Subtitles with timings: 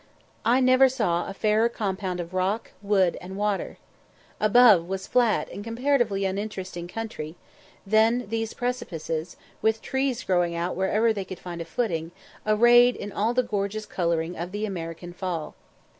[0.45, 3.77] I never saw a fairer compound of rock, wood, and water.
[4.39, 7.35] Above was flat and comparatively uninteresting country;
[7.85, 12.09] then these precipices, with trees growing out wherever they could find a footing,
[12.47, 15.53] arrayed in all the gorgeous colouring of the American fall.